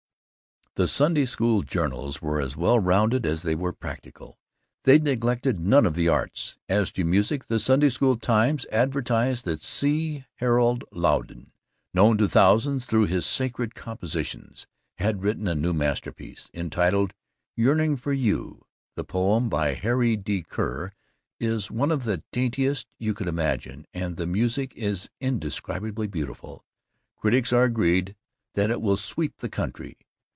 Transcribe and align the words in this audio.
The 0.75 0.87
Sunday 0.87 1.25
School 1.25 1.63
journals 1.63 2.21
were 2.21 2.39
as 2.39 2.55
well 2.55 2.79
rounded 2.79 3.25
as 3.25 3.41
they 3.41 3.55
were 3.55 3.73
practical. 3.73 4.39
They 4.85 4.99
neglected 4.99 5.59
none 5.59 5.85
of 5.85 5.95
the 5.95 6.07
arts. 6.07 6.57
As 6.69 6.91
to 6.93 7.03
music 7.03 7.45
the 7.47 7.59
Sunday 7.59 7.89
School 7.89 8.15
Times 8.15 8.65
advertised 8.71 9.43
that 9.43 9.59
C. 9.59 10.23
Harold 10.35 10.85
Lowden, 10.93 11.51
"known 11.93 12.17
to 12.19 12.29
thousands 12.29 12.85
through 12.85 13.07
his 13.07 13.25
sacred 13.25 13.75
compositions," 13.75 14.65
had 14.97 15.21
written 15.23 15.45
a 15.45 15.55
new 15.55 15.73
masterpiece, 15.73 16.49
"entitled 16.53 17.13
'Yearning 17.57 17.97
for 17.97 18.13
You.' 18.13 18.63
The 18.95 19.03
poem, 19.03 19.49
by 19.49 19.73
Harry 19.73 20.15
D. 20.15 20.41
Kerr, 20.41 20.93
is 21.37 21.69
one 21.69 21.91
of 21.91 22.05
the 22.05 22.23
daintiest 22.31 22.87
you 22.97 23.13
could 23.13 23.27
imagine 23.27 23.87
and 23.93 24.15
the 24.15 24.25
music 24.25 24.73
is 24.77 25.09
indescribably 25.19 26.07
beautiful. 26.07 26.63
Critics 27.17 27.51
are 27.51 27.65
agreed 27.65 28.15
that 28.53 28.71
it 28.71 28.81
will 28.81 28.95
sweep 28.97 29.39
the 29.39 29.49
country. 29.49 29.97